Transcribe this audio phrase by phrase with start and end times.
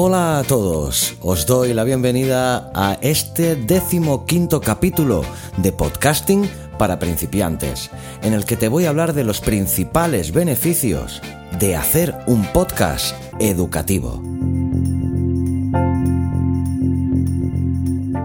[0.00, 5.24] Hola a todos, os doy la bienvenida a este décimo quinto capítulo
[5.56, 6.48] de podcasting
[6.78, 7.90] para principiantes,
[8.22, 11.20] en el que te voy a hablar de los principales beneficios
[11.58, 14.22] de hacer un podcast educativo.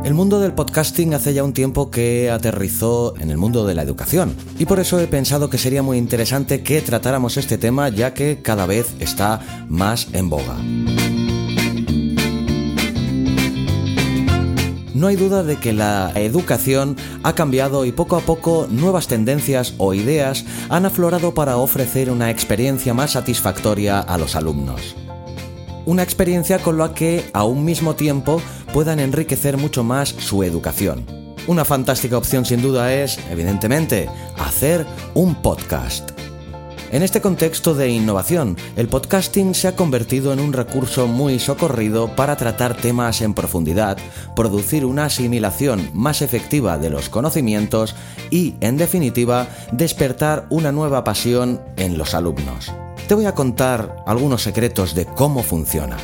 [0.05, 3.82] El mundo del podcasting hace ya un tiempo que aterrizó en el mundo de la
[3.82, 8.13] educación y por eso he pensado que sería muy interesante que tratáramos este tema ya
[8.13, 10.58] que cada vez está más en boga.
[15.04, 19.73] No hay duda de que la educación ha cambiado y poco a poco nuevas tendencias
[19.77, 24.96] o ideas han aflorado para ofrecer una experiencia más satisfactoria a los alumnos.
[25.85, 31.05] Una experiencia con la que a un mismo tiempo puedan enriquecer mucho más su educación.
[31.48, 36.12] Una fantástica opción sin duda es, evidentemente, hacer un podcast.
[36.94, 42.16] En este contexto de innovación, el podcasting se ha convertido en un recurso muy socorrido
[42.16, 43.98] para tratar temas en profundidad,
[44.36, 47.96] producir una asimilación más efectiva de los conocimientos
[48.30, 52.71] y, en definitiva, despertar una nueva pasión en los alumnos.
[53.08, 55.98] Te voy a contar algunos secretos de cómo funciona.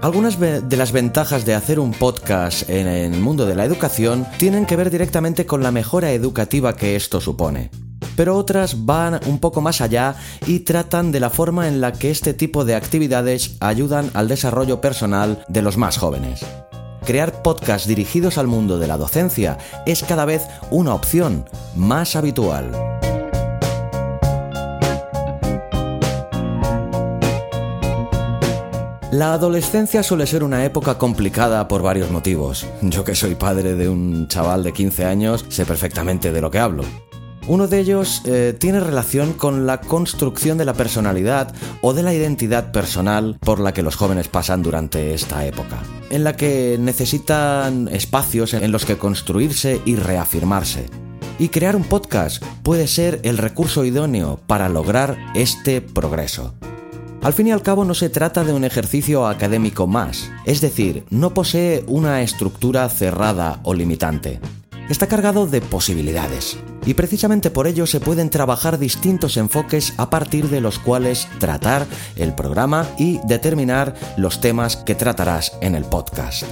[0.00, 4.64] Algunas de las ventajas de hacer un podcast en el mundo de la educación tienen
[4.64, 7.87] que ver directamente con la mejora educativa que esto supone
[8.18, 12.10] pero otras van un poco más allá y tratan de la forma en la que
[12.10, 16.44] este tipo de actividades ayudan al desarrollo personal de los más jóvenes.
[17.06, 19.56] Crear podcasts dirigidos al mundo de la docencia
[19.86, 22.72] es cada vez una opción más habitual.
[29.12, 32.66] La adolescencia suele ser una época complicada por varios motivos.
[32.82, 36.58] Yo que soy padre de un chaval de 15 años sé perfectamente de lo que
[36.58, 36.82] hablo.
[37.48, 42.12] Uno de ellos eh, tiene relación con la construcción de la personalidad o de la
[42.12, 45.78] identidad personal por la que los jóvenes pasan durante esta época,
[46.10, 50.90] en la que necesitan espacios en los que construirse y reafirmarse.
[51.38, 56.52] Y crear un podcast puede ser el recurso idóneo para lograr este progreso.
[57.22, 61.04] Al fin y al cabo no se trata de un ejercicio académico más, es decir,
[61.08, 64.38] no posee una estructura cerrada o limitante
[64.88, 66.58] está cargado de posibilidades.
[66.86, 71.86] Y precisamente por ello se pueden trabajar distintos enfoques a partir de los cuales tratar
[72.16, 76.44] el programa y determinar los temas que tratarás en el podcast.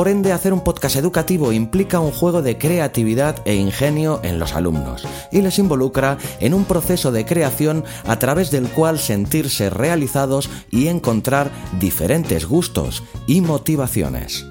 [0.00, 4.54] Por ende, hacer un podcast educativo implica un juego de creatividad e ingenio en los
[4.54, 10.48] alumnos y les involucra en un proceso de creación a través del cual sentirse realizados
[10.70, 14.46] y encontrar diferentes gustos y motivaciones.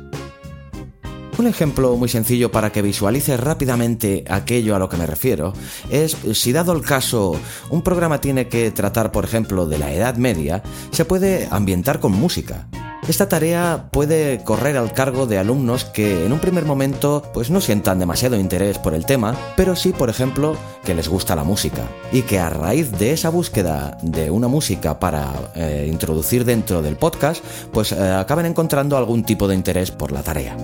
[1.39, 5.53] Un ejemplo muy sencillo para que visualices rápidamente aquello a lo que me refiero
[5.89, 7.35] es si dado el caso
[7.71, 10.61] un programa tiene que tratar por ejemplo de la Edad Media,
[10.91, 12.67] se puede ambientar con música.
[13.09, 17.59] Esta tarea puede correr al cargo de alumnos que en un primer momento pues no
[17.59, 20.55] sientan demasiado interés por el tema, pero sí, por ejemplo,
[20.85, 24.99] que les gusta la música y que a raíz de esa búsqueda de una música
[24.99, 27.43] para eh, introducir dentro del podcast,
[27.73, 30.55] pues eh, acaben encontrando algún tipo de interés por la tarea.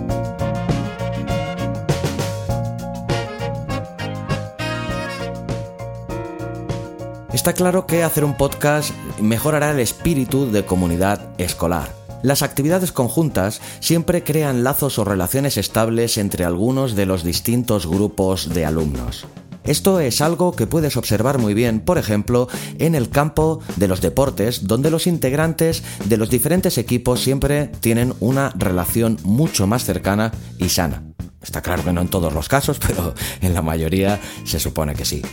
[7.34, 13.62] Está claro que hacer un podcast mejorará el espíritu de comunidad escolar las actividades conjuntas
[13.80, 19.26] siempre crean lazos o relaciones estables entre algunos de los distintos grupos de alumnos.
[19.66, 22.48] Esto es algo que puedes observar muy bien, por ejemplo,
[22.78, 28.14] en el campo de los deportes, donde los integrantes de los diferentes equipos siempre tienen
[28.20, 31.04] una relación mucho más cercana y sana.
[31.42, 35.06] Está claro que no en todos los casos, pero en la mayoría se supone que
[35.06, 35.24] sí.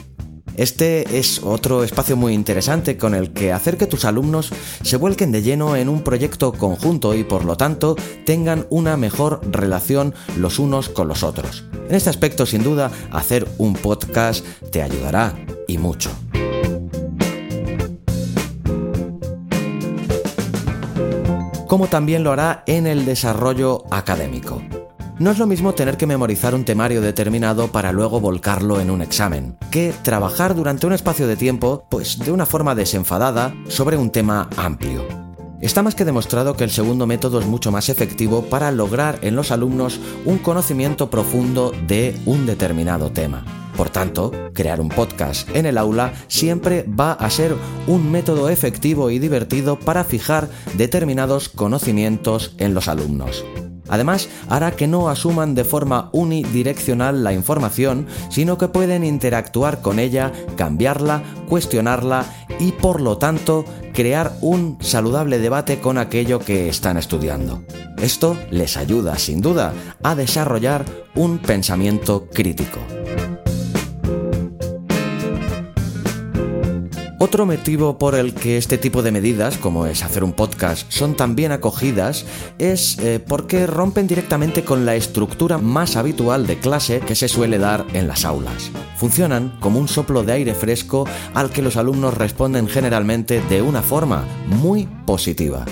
[0.57, 4.51] Este es otro espacio muy interesante con el que hacer que tus alumnos
[4.83, 7.97] se vuelquen de lleno en un proyecto conjunto y por lo tanto
[8.27, 11.65] tengan una mejor relación los unos con los otros.
[11.89, 15.35] En este aspecto, sin duda, hacer un podcast te ayudará
[15.67, 16.11] y mucho.
[21.73, 24.61] como también lo hará en el desarrollo académico.
[25.23, 29.03] No es lo mismo tener que memorizar un temario determinado para luego volcarlo en un
[29.03, 34.11] examen, que trabajar durante un espacio de tiempo, pues de una forma desenfadada, sobre un
[34.11, 35.07] tema amplio.
[35.61, 39.37] Está más que demostrado que el segundo método es mucho más efectivo para lograr en
[39.37, 43.45] los alumnos un conocimiento profundo de un determinado tema.
[43.77, 47.55] Por tanto, crear un podcast en el aula siempre va a ser
[47.87, 53.45] un método efectivo y divertido para fijar determinados conocimientos en los alumnos.
[53.93, 59.99] Además, hará que no asuman de forma unidireccional la información, sino que pueden interactuar con
[59.99, 62.25] ella, cambiarla, cuestionarla
[62.59, 67.65] y por lo tanto crear un saludable debate con aquello que están estudiando.
[67.99, 72.79] Esto les ayuda, sin duda, a desarrollar un pensamiento crítico.
[77.23, 81.15] Otro motivo por el que este tipo de medidas, como es hacer un podcast, son
[81.15, 82.27] tan bien acogidas
[82.59, 87.59] es eh, porque rompen directamente con la estructura más habitual de clase que se suele
[87.59, 88.73] dar en las aulas.
[88.97, 93.83] Funcionan como un soplo de aire fresco al que los alumnos responden generalmente de una
[93.83, 95.65] forma muy positiva.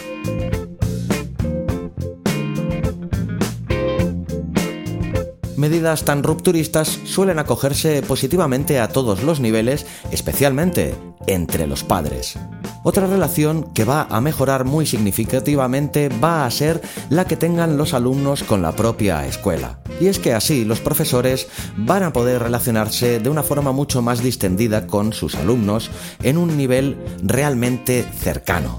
[5.61, 10.95] Medidas tan rupturistas suelen acogerse positivamente a todos los niveles, especialmente
[11.27, 12.39] entre los padres.
[12.83, 16.81] Otra relación que va a mejorar muy significativamente va a ser
[17.11, 19.81] la que tengan los alumnos con la propia escuela.
[20.01, 21.47] Y es que así los profesores
[21.77, 25.91] van a poder relacionarse de una forma mucho más distendida con sus alumnos
[26.23, 28.79] en un nivel realmente cercano.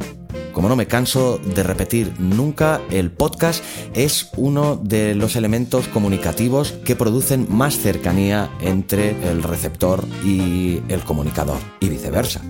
[0.54, 3.64] Como no me canso de repetir nunca, el podcast
[3.94, 11.02] es uno de los elementos comunicativos que producen más cercanía entre el receptor y el
[11.04, 12.42] comunicador, y viceversa.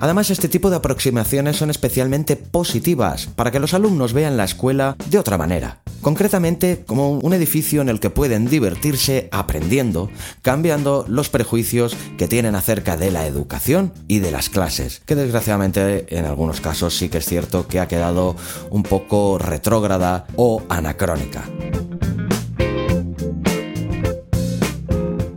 [0.00, 4.96] Además, este tipo de aproximaciones son especialmente positivas para que los alumnos vean la escuela
[5.10, 5.80] de otra manera.
[6.00, 10.08] Concretamente, como un edificio en el que pueden divertirse aprendiendo,
[10.42, 16.06] cambiando los prejuicios que tienen acerca de la educación y de las clases, que desgraciadamente
[16.16, 18.36] en algunos casos sí que es cierto que ha quedado
[18.70, 21.44] un poco retrógrada o anacrónica.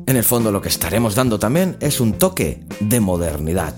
[0.05, 3.75] En el fondo lo que estaremos dando también es un toque de modernidad.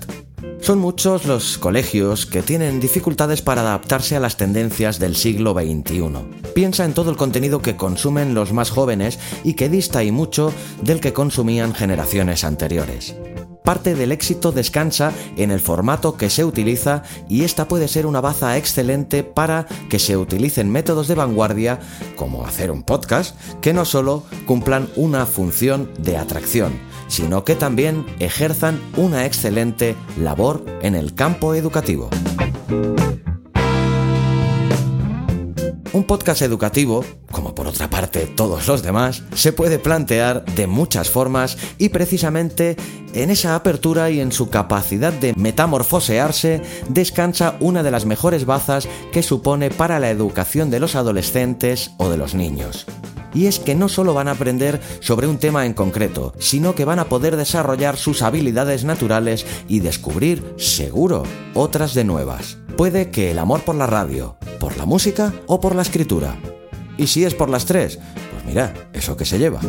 [0.64, 6.10] Son muchos los colegios que tienen dificultades para adaptarse a las tendencias del siglo XXI.
[6.54, 10.54] Piensa en todo el contenido que consumen los más jóvenes y que dista y mucho
[10.80, 13.14] del que consumían generaciones anteriores.
[13.62, 18.22] Parte del éxito descansa en el formato que se utiliza y esta puede ser una
[18.22, 21.78] baza excelente para que se utilicen métodos de vanguardia,
[22.16, 26.78] como hacer un podcast, que no solo cumplan una función de atracción,
[27.14, 32.10] sino que también ejerzan una excelente labor en el campo educativo.
[35.92, 41.08] Un podcast educativo, como por otra parte todos los demás, se puede plantear de muchas
[41.08, 42.74] formas y precisamente
[43.12, 48.88] en esa apertura y en su capacidad de metamorfosearse descansa una de las mejores bazas
[49.12, 52.86] que supone para la educación de los adolescentes o de los niños
[53.34, 56.84] y es que no solo van a aprender sobre un tema en concreto, sino que
[56.84, 62.58] van a poder desarrollar sus habilidades naturales y descubrir, seguro, otras de nuevas.
[62.76, 66.36] Puede que el amor por la radio, por la música o por la escritura.
[66.96, 67.98] Y si es por las tres,
[68.32, 69.60] pues mira, eso que se lleva.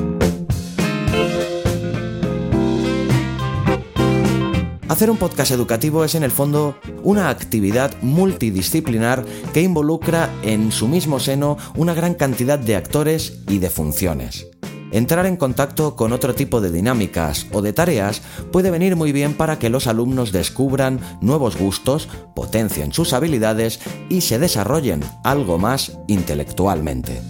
[4.87, 10.87] Hacer un podcast educativo es en el fondo una actividad multidisciplinar que involucra en su
[10.87, 14.45] mismo seno una gran cantidad de actores y de funciones.
[14.91, 19.33] Entrar en contacto con otro tipo de dinámicas o de tareas puede venir muy bien
[19.33, 25.97] para que los alumnos descubran nuevos gustos, potencien sus habilidades y se desarrollen algo más
[26.07, 27.21] intelectualmente.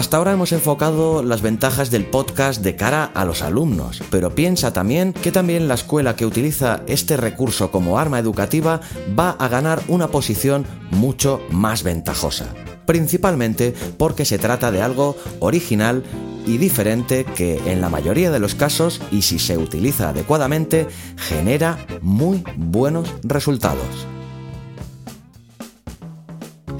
[0.00, 4.72] Hasta ahora hemos enfocado las ventajas del podcast de cara a los alumnos, pero piensa
[4.72, 8.80] también que también la escuela que utiliza este recurso como arma educativa
[9.18, 12.46] va a ganar una posición mucho más ventajosa.
[12.86, 16.02] Principalmente porque se trata de algo original
[16.46, 20.88] y diferente que en la mayoría de los casos, y si se utiliza adecuadamente,
[21.28, 24.06] genera muy buenos resultados.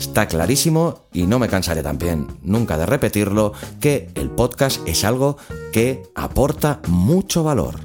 [0.01, 5.37] Está clarísimo, y no me cansaré también nunca de repetirlo, que el podcast es algo
[5.73, 7.81] que aporta mucho valor.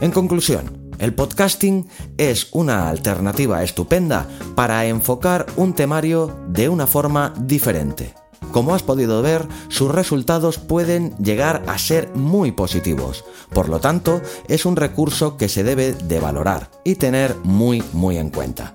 [0.00, 7.32] En conclusión, el podcasting es una alternativa estupenda para enfocar un temario de una forma
[7.38, 8.14] diferente.
[8.52, 13.24] Como has podido ver, sus resultados pueden llegar a ser muy positivos.
[13.52, 18.16] Por lo tanto, es un recurso que se debe de valorar y tener muy muy
[18.16, 18.74] en cuenta.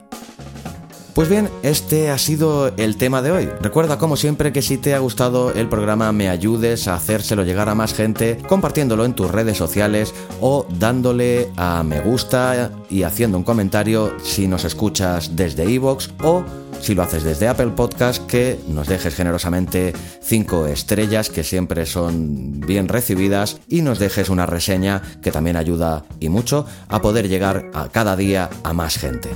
[1.13, 3.49] Pues bien, este ha sido el tema de hoy.
[3.61, 7.69] Recuerda como siempre que si te ha gustado el programa me ayudes a hacérselo llegar
[7.69, 10.11] a más gente compartiéndolo en tus redes sociales
[10.41, 16.43] o dándole a me gusta y haciendo un comentario si nos escuchas desde iVoox o
[16.81, 22.61] si lo haces desde Apple Podcast, que nos dejes generosamente 5 estrellas, que siempre son
[22.61, 27.69] bien recibidas, y nos dejes una reseña que también ayuda y mucho a poder llegar
[27.75, 29.29] a cada día a más gente.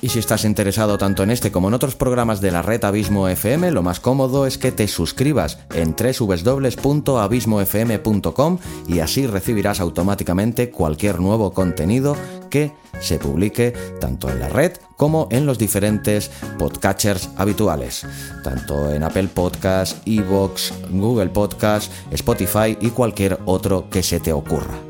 [0.00, 3.26] Y si estás interesado tanto en este como en otros programas de la red Abismo
[3.26, 11.18] FM, lo más cómodo es que te suscribas en www.abismofm.com y así recibirás automáticamente cualquier
[11.18, 12.16] nuevo contenido
[12.48, 18.06] que se publique tanto en la red como en los diferentes podcatchers habituales,
[18.42, 24.87] tanto en Apple Podcasts, Evox, Google Podcasts, Spotify y cualquier otro que se te ocurra.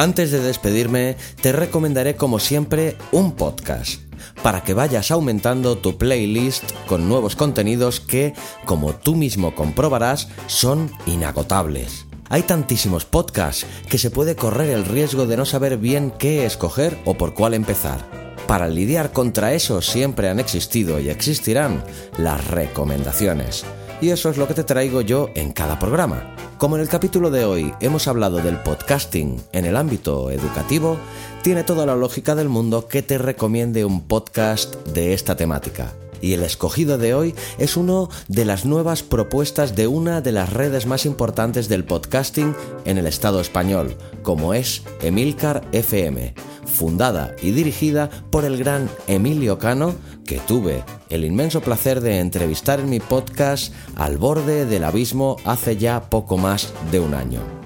[0.00, 4.00] Antes de despedirme, te recomendaré como siempre un podcast
[4.42, 8.32] para que vayas aumentando tu playlist con nuevos contenidos que,
[8.64, 12.06] como tú mismo comprobarás, son inagotables.
[12.30, 16.96] Hay tantísimos podcasts que se puede correr el riesgo de no saber bien qué escoger
[17.04, 18.08] o por cuál empezar.
[18.46, 21.84] Para lidiar contra eso siempre han existido y existirán
[22.16, 23.66] las recomendaciones.
[24.00, 26.34] Y eso es lo que te traigo yo en cada programa.
[26.56, 30.98] Como en el capítulo de hoy hemos hablado del podcasting en el ámbito educativo,
[31.42, 35.92] tiene toda la lógica del mundo que te recomiende un podcast de esta temática.
[36.20, 40.52] Y el escogido de hoy es uno de las nuevas propuestas de una de las
[40.52, 46.34] redes más importantes del podcasting en el Estado español, como es Emilcar FM,
[46.66, 52.80] fundada y dirigida por el gran Emilio Cano, que tuve el inmenso placer de entrevistar
[52.80, 57.59] en mi podcast Al borde del abismo hace ya poco más de un año.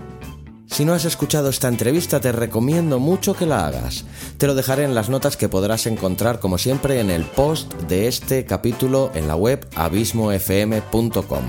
[0.66, 4.04] Si no has escuchado esta entrevista te recomiendo mucho que la hagas.
[4.38, 8.08] Te lo dejaré en las notas que podrás encontrar como siempre en el post de
[8.08, 11.44] este capítulo en la web abismofm.com.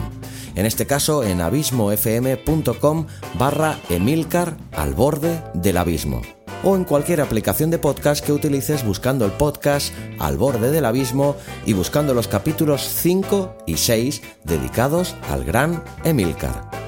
[0.55, 3.07] En este caso en abismofm.com
[3.38, 6.22] barra Emilcar al borde del abismo
[6.63, 11.36] o en cualquier aplicación de podcast que utilices buscando el podcast Al borde del abismo
[11.65, 16.85] y buscando los capítulos 5 y 6 dedicados al gran Emilcar.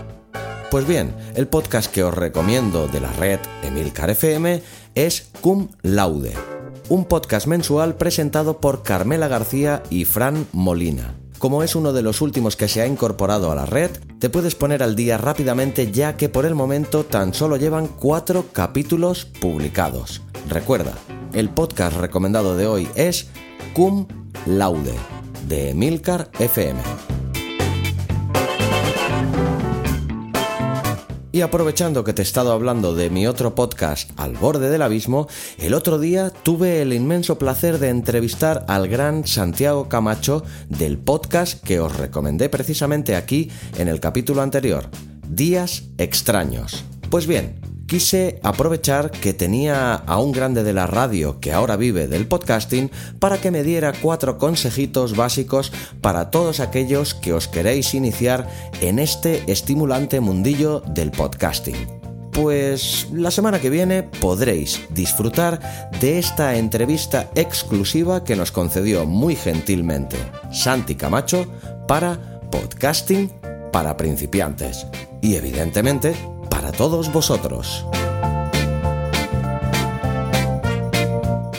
[0.70, 4.62] Pues bien, el podcast que os recomiendo de la red Emilcar FM
[4.96, 6.34] es Cum Laude,
[6.90, 11.16] un podcast mensual presentado por Carmela García y Fran Molina.
[11.40, 14.56] Como es uno de los últimos que se ha incorporado a la red, te puedes
[14.56, 20.22] poner al día rápidamente ya que por el momento tan solo llevan cuatro capítulos publicados.
[20.50, 20.94] Recuerda,
[21.34, 23.30] el podcast recomendado de hoy es
[23.74, 24.06] Cum
[24.46, 24.96] Laude,
[25.48, 26.82] de Milcar FM.
[31.38, 35.28] Y aprovechando que te he estado hablando de mi otro podcast Al borde del abismo,
[35.60, 41.64] el otro día tuve el inmenso placer de entrevistar al gran Santiago Camacho del podcast
[41.64, 44.90] que os recomendé precisamente aquí en el capítulo anterior,
[45.30, 46.84] Días extraños.
[47.12, 47.54] Pues bien,
[47.88, 52.92] quise aprovechar que tenía a un grande de la radio que ahora vive del podcasting
[53.20, 58.48] para que me diera cuatro consejitos básicos para todos aquellos que os queréis iniciar
[58.82, 61.88] en este estimulante mundillo del podcasting.
[62.34, 69.36] Pues la semana que viene podréis disfrutar de esta entrevista exclusiva que nos concedió muy
[69.36, 70.18] gentilmente
[70.52, 71.48] Santi Camacho
[71.88, 73.32] para Podcasting
[73.72, 74.86] para principiantes.
[75.22, 76.16] Y evidentemente
[76.72, 77.86] todos vosotros.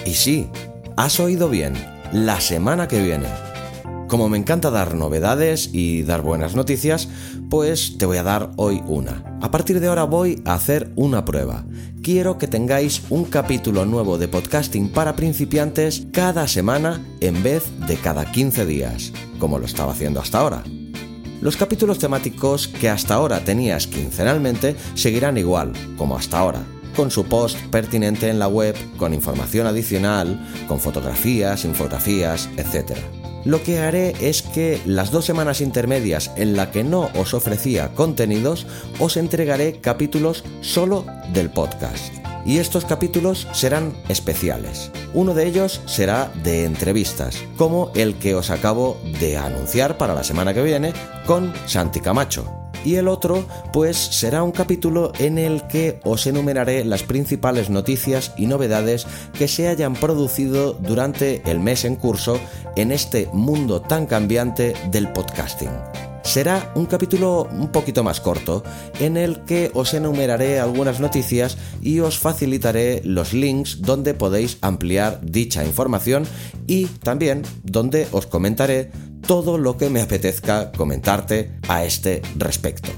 [0.04, 0.48] Y sí,
[0.96, 1.74] has oído bien,
[2.12, 3.26] la semana que viene.
[4.08, 7.08] Como me encanta dar novedades y dar buenas noticias,
[7.50, 9.22] pues te voy a dar hoy una.
[9.42, 11.66] A partir de ahora voy a hacer una prueba.
[12.02, 17.96] Quiero que tengáis un capítulo nuevo de podcasting para principiantes cada semana en vez de
[17.96, 20.64] cada 15 días, como lo estaba haciendo hasta ahora.
[21.40, 26.64] Los capítulos temáticos que hasta ahora tenías quincenalmente seguirán igual, como hasta ahora,
[26.96, 32.98] con su post pertinente en la web, con información adicional, con fotografías, infografías, etc.
[33.44, 37.94] Lo que haré es que las dos semanas intermedias en la que no os ofrecía
[37.94, 38.66] contenidos,
[38.98, 44.90] os entregaré capítulos solo del podcast y estos capítulos serán especiales.
[45.12, 50.24] Uno de ellos será de entrevistas, como el que os acabo de anunciar para la
[50.24, 50.94] semana que viene
[51.26, 52.46] con Santi Camacho.
[52.84, 58.32] y el otro pues será un capítulo en el que os enumeraré las principales noticias
[58.36, 59.04] y novedades
[59.36, 62.38] que se hayan producido durante el mes en curso
[62.76, 66.07] en este mundo tan cambiante del podcasting.
[66.28, 68.62] Será un capítulo un poquito más corto,
[69.00, 75.20] en el que os enumeraré algunas noticias y os facilitaré los links donde podéis ampliar
[75.22, 76.26] dicha información
[76.66, 78.90] y también donde os comentaré
[79.26, 82.90] todo lo que me apetezca comentarte a este respecto.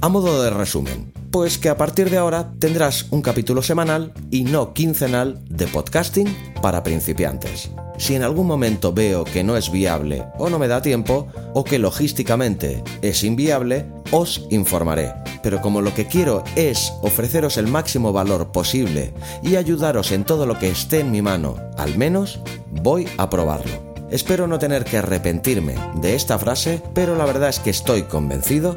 [0.00, 4.42] A modo de resumen, pues que a partir de ahora tendrás un capítulo semanal y
[4.42, 7.70] no quincenal de podcasting para principiantes.
[8.00, 11.64] Si en algún momento veo que no es viable o no me da tiempo, o
[11.64, 15.12] que logísticamente es inviable, os informaré.
[15.42, 20.46] Pero como lo que quiero es ofreceros el máximo valor posible y ayudaros en todo
[20.46, 22.40] lo que esté en mi mano, al menos
[22.70, 23.92] voy a probarlo.
[24.10, 28.76] Espero no tener que arrepentirme de esta frase, pero la verdad es que estoy convencido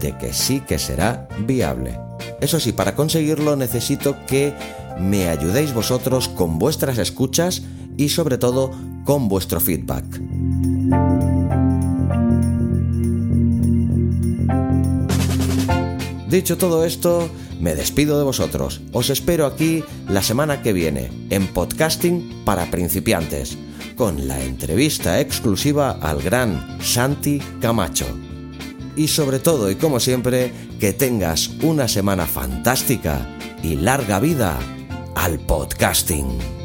[0.00, 1.96] de que sí que será viable.
[2.40, 4.52] Eso sí, para conseguirlo necesito que
[4.98, 7.62] me ayudéis vosotros con vuestras escuchas
[7.96, 8.70] y sobre todo
[9.04, 10.04] con vuestro feedback.
[16.28, 17.28] Dicho todo esto,
[17.60, 18.80] me despido de vosotros.
[18.92, 23.56] Os espero aquí la semana que viene en Podcasting para principiantes,
[23.94, 28.06] con la entrevista exclusiva al gran Santi Camacho.
[28.96, 33.28] Y sobre todo y como siempre, que tengas una semana fantástica
[33.62, 34.58] y larga vida
[35.14, 36.63] al podcasting.